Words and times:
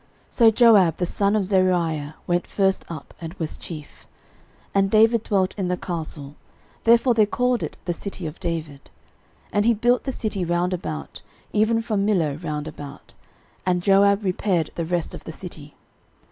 So 0.31 0.49
Joab 0.49 0.97
the 0.97 1.05
son 1.05 1.35
of 1.35 1.45
Zeruiah 1.45 2.15
went 2.25 2.47
first 2.47 2.83
up, 2.89 3.13
and 3.21 3.35
was 3.35 3.55
chief. 3.55 4.07
13:011:007 4.69 4.69
And 4.73 4.89
David 4.89 5.21
dwelt 5.23 5.53
in 5.59 5.67
the 5.67 5.77
castle; 5.77 6.33
therefore 6.85 7.13
they 7.13 7.27
called 7.27 7.61
it 7.61 7.77
the 7.85 7.93
city 7.93 8.25
of 8.25 8.39
David. 8.39 8.85
13:011:008 9.49 9.49
And 9.53 9.65
he 9.65 9.73
built 9.75 10.03
the 10.05 10.11
city 10.11 10.43
round 10.43 10.73
about, 10.73 11.21
even 11.53 11.83
from 11.83 12.03
Millo 12.03 12.35
round 12.43 12.67
about: 12.67 13.13
and 13.63 13.83
Joab 13.83 14.23
repaired 14.23 14.71
the 14.73 14.85
rest 14.85 15.13
of 15.13 15.23
the 15.23 15.31
city. 15.31 15.75